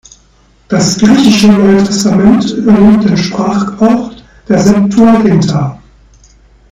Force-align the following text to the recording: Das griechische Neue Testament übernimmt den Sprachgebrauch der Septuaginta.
Das 0.67 0.97
griechische 0.97 1.49
Neue 1.49 1.83
Testament 1.83 2.49
übernimmt 2.53 3.03
den 3.03 3.15
Sprachgebrauch 3.15 4.11
der 4.47 4.57
Septuaginta. 4.57 5.79